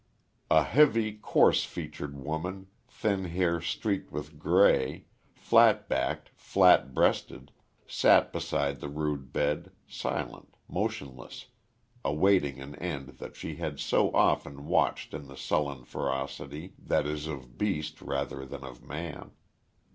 A 0.49 0.63
heavy, 0.63 1.11
course 1.13 1.63
featured 1.63 2.17
woman, 2.17 2.65
thin 2.87 3.25
hair 3.25 3.61
streaked 3.61 4.11
with 4.11 4.39
gray, 4.39 5.05
flat 5.35 5.87
backed, 5.87 6.29
flat 6.33 6.91
breasted, 6.95 7.51
sat 7.85 8.33
beside 8.33 8.79
the 8.79 8.89
rude 8.89 9.31
bed, 9.31 9.71
silent, 9.87 10.55
motionless, 10.67 11.49
awaiting 12.03 12.59
an 12.59 12.73
end 12.77 13.09
that 13.19 13.35
she 13.35 13.57
had 13.57 13.79
so 13.79 14.11
often 14.13 14.65
watched 14.65 15.13
in 15.13 15.27
the 15.27 15.37
sullen 15.37 15.83
ferocity 15.85 16.73
that 16.79 17.05
is 17.05 17.27
of 17.27 17.59
beast 17.59 18.01
rather 18.01 18.43
than 18.43 18.63
of 18.63 18.81
man. 18.83 19.29